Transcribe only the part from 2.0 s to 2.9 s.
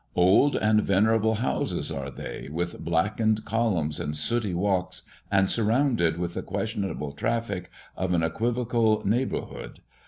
they, with